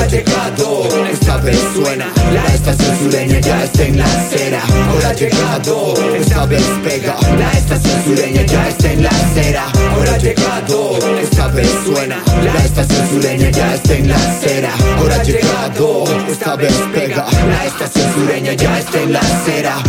ha 0.00 0.06
llegado, 0.06 0.88
esta 1.10 1.36
vez 1.38 1.58
suena. 1.74 2.06
La 2.32 2.44
estación 2.54 2.98
sureña 2.98 3.40
ya 3.40 3.64
está 3.64 3.84
en 3.84 3.98
la 3.98 4.04
acera. 4.04 4.60
Ahora 4.90 5.08
ha 5.10 5.12
llegado, 5.14 5.94
esta 6.14 6.46
vez 6.46 6.64
pega. 6.84 7.16
La 7.38 7.50
estación 7.52 8.04
sureña 8.04 8.42
ya 8.42 8.68
está 8.68 8.92
en 8.92 9.02
la 9.02 9.10
acera. 9.10 9.64
Ahora 9.94 10.14
ha 10.14 10.18
llegado, 10.18 10.98
esta 11.20 11.48
vez 11.48 11.70
suena. 11.84 12.22
La 12.44 12.64
estación 12.64 13.08
sureña 13.10 13.50
ya 13.50 13.74
está 13.74 13.94
en 13.94 14.08
la 14.08 14.16
acera. 14.16 14.70
Ahora 14.98 15.14
ha 15.16 15.22
llegado, 15.22 16.04
esta 16.28 16.56
vez 16.56 16.74
pega. 16.92 17.26
La 17.48 17.66
estación 17.66 18.14
sureña 18.14 18.52
ya 18.52 18.78
está 18.78 19.02
en 19.02 19.12
la 19.12 19.20
acera 19.20 19.82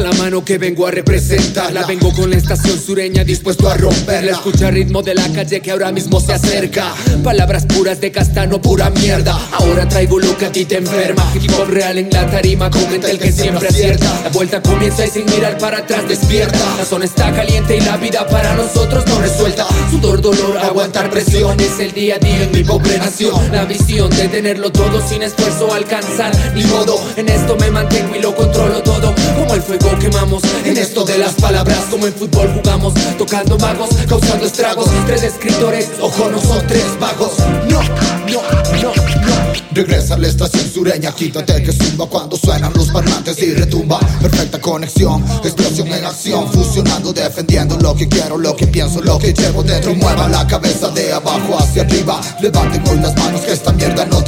La 0.00 0.10
mano 0.14 0.42
que 0.42 0.56
vengo 0.56 0.86
a 0.86 0.90
representarla. 0.90 1.86
Vengo 1.86 2.12
con 2.12 2.30
la 2.30 2.36
estación 2.36 2.80
sureña 2.80 3.24
dispuesto 3.24 3.68
a 3.68 3.76
romperla. 3.76 4.32
Escucha 4.32 4.68
el 4.68 4.74
ritmo 4.74 5.02
de 5.02 5.14
la 5.14 5.28
calle 5.28 5.60
que 5.60 5.70
ahora 5.70 5.92
mismo 5.92 6.18
se 6.18 6.32
acerca. 6.32 6.94
Palabras 7.22 7.66
puras 7.66 8.00
de 8.00 8.10
castano, 8.10 8.60
pura 8.60 8.88
mierda. 8.90 9.38
Ahora 9.52 9.86
traigo 9.86 10.18
lo 10.18 10.36
que 10.36 10.46
a 10.46 10.50
ti 10.50 10.64
te 10.64 10.78
enferma. 10.78 11.30
Hip 11.40 11.52
hop 11.52 11.68
real 11.68 11.98
en 11.98 12.10
la 12.10 12.28
tarima, 12.28 12.70
comenta 12.70 13.10
el 13.10 13.18
que 13.18 13.30
siempre 13.30 13.68
acierta. 13.68 14.22
La 14.24 14.30
vuelta 14.30 14.62
comienza 14.62 15.04
y 15.04 15.10
sin 15.10 15.26
mirar 15.26 15.58
para 15.58 15.78
atrás 15.78 16.08
despierta. 16.08 16.58
La 16.78 16.84
zona 16.84 17.04
está 17.04 17.30
caliente 17.30 17.76
y 17.76 17.80
la 17.80 17.96
vida 17.98 18.26
para 18.26 18.54
nosotros 18.54 19.06
no 19.06 19.20
resuelta. 19.20 19.66
Sudor, 19.90 20.20
dolor, 20.20 20.58
aguantar 20.58 21.10
presión. 21.10 21.60
Es 21.60 21.78
el 21.78 21.92
día 21.92 22.16
a 22.16 22.18
día 22.18 22.42
en 22.42 22.50
mi 22.50 22.64
pobre 22.64 22.98
nación. 22.98 23.52
La 23.52 23.66
visión 23.66 24.10
de 24.10 24.26
tenerlo 24.28 24.72
todo 24.72 25.06
sin 25.06 25.22
esfuerzo 25.22 25.72
alcanzar. 25.72 26.34
Ni 26.54 26.64
modo, 26.64 26.98
en 27.16 27.28
esto 27.28 27.56
me 27.60 27.70
mantengo 27.70 28.16
y 28.16 28.20
lo 28.20 28.34
controlo 28.34 28.82
todo. 28.82 29.14
Como 29.36 29.54
el 29.54 29.62
fuego 29.62 29.81
quemamos. 29.98 30.42
En 30.64 30.76
esto 30.76 31.04
de 31.04 31.18
las 31.18 31.34
palabras 31.34 31.78
Como 31.90 32.06
en 32.06 32.14
fútbol 32.14 32.52
jugamos, 32.54 32.94
tocando 33.18 33.58
magos, 33.58 33.90
causando 34.08 34.46
estragos. 34.46 34.88
Tres 35.06 35.22
escritores, 35.22 35.88
ojo 36.00 36.30
no 36.30 36.40
son 36.40 36.66
tres 36.66 36.84
vagos. 36.98 37.32
No, 37.68 37.82
no, 37.82 38.42
no, 38.82 38.92
no. 38.94 39.52
Regresa 39.74 40.14
a 40.14 40.18
la 40.18 40.28
estación 40.28 40.70
sureña, 40.70 41.12
quítate 41.12 41.62
que 41.62 41.72
zumba 41.72 42.06
cuando 42.06 42.36
suenan 42.36 42.72
los 42.74 42.90
parlantes 42.90 43.42
y 43.42 43.54
retumba. 43.54 43.98
Perfecta 44.20 44.60
conexión, 44.60 45.24
explosión 45.42 45.88
en 45.88 46.04
acción 46.04 46.52
Fusionando, 46.52 47.12
defendiendo 47.12 47.78
lo 47.78 47.94
que 47.94 48.06
quiero, 48.06 48.36
lo 48.36 48.54
que 48.54 48.66
pienso, 48.66 49.00
lo 49.00 49.18
que 49.18 49.32
llevo 49.32 49.62
dentro. 49.62 49.94
Mueva 49.94 50.28
la 50.28 50.46
cabeza 50.46 50.88
de 50.90 51.12
abajo 51.12 51.58
hacia 51.58 51.82
arriba. 51.82 52.20
Levanten 52.40 52.86
hoy 52.86 52.98
las 52.98 53.16
manos 53.16 53.40
que 53.40 53.52
esta 53.52 53.72
mierda 53.72 54.04
no 54.06 54.21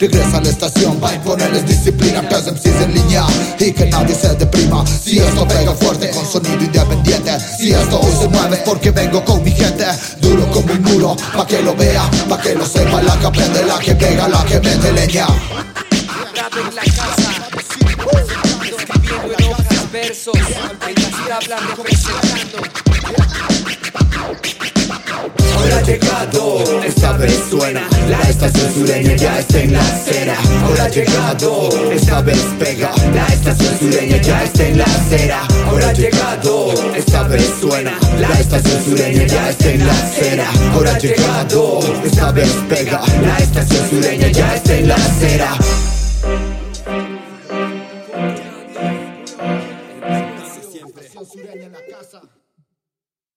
Regresa 0.00 0.38
a 0.38 0.40
la 0.40 0.48
estación, 0.48 1.00
va 1.02 1.10
a 1.10 1.14
imponerles 1.14 1.66
disciplina 1.66 2.22
Tres 2.28 2.52
MCs 2.52 2.82
en 2.82 2.94
línea 2.94 3.24
y 3.58 3.72
que 3.72 3.86
nadie 3.86 4.14
se 4.14 4.32
deprima. 4.36 4.84
Si 4.86 5.18
esto 5.18 5.46
pega 5.46 5.74
fuerte 5.74 6.10
con 6.10 6.24
sonido 6.24 6.62
independiente 6.62 7.32
Si 7.58 7.72
esto 7.72 7.98
hoy 8.00 8.12
se 8.18 8.28
mueve 8.28 8.58
porque 8.64 8.92
vengo 8.92 9.24
con 9.24 9.42
mi 9.42 9.50
gente 9.50 9.84
Duro 10.20 10.46
como 10.52 10.72
un 10.72 10.82
muro, 10.82 11.16
pa' 11.36 11.46
que 11.46 11.62
lo 11.62 11.74
vea, 11.74 12.08
pa' 12.28 12.40
que 12.40 12.54
lo 12.54 12.64
sepa 12.64 13.02
La 13.02 13.18
que 13.18 13.26
aprende, 13.26 13.64
la 13.64 13.78
que 13.78 13.94
pega, 13.96 14.28
la 14.28 14.44
que 14.44 14.60
mete 14.60 14.92
leña. 14.92 15.26
Versos 19.92 20.34
En 20.86 20.94
las 21.02 21.26
tablas 21.26 21.76
representando 21.76 22.58
Ahora 25.56 25.78
ha 25.78 25.82
llegado, 25.82 26.77
vez 27.18 27.44
suena. 27.50 27.88
La 28.08 28.20
estación 28.22 28.72
sureña 28.72 29.16
ya 29.16 29.38
está 29.40 29.60
en 29.60 29.72
la 29.72 29.80
acera. 29.80 30.36
Ahora 30.62 30.84
ha 30.84 30.88
llegado, 30.88 31.68
esta 31.92 32.22
vez 32.22 32.40
pega. 32.58 32.92
La 33.14 33.26
estación 33.26 33.78
sureña 33.78 34.16
ya 34.18 34.44
está 34.44 34.66
en 34.66 34.78
la 34.78 34.84
acera. 34.84 35.40
Ahora 35.66 35.88
ha 35.88 35.92
llegado, 35.92 36.72
esta 36.94 37.22
vez 37.24 37.54
suena. 37.60 37.98
La 38.20 38.40
estación 38.40 38.84
sureña 38.84 39.26
ya 39.26 39.50
está 39.50 39.70
en 39.70 39.86
la 39.86 39.92
acera. 39.92 40.50
Ahora 40.72 40.94
ha 40.94 40.98
llegado, 40.98 41.80
esta 42.04 42.32
vez 42.32 42.50
pega. 42.68 43.02
La 43.22 43.36
estación 43.38 43.90
sureña 43.90 44.28
ya 44.28 44.54
está 44.54 44.74
en 44.74 44.88
la 44.88 44.94
acera. 44.94 45.58
Sureña 51.30 51.66
en 51.66 51.72
la 51.72 51.78
casa. 51.98 52.22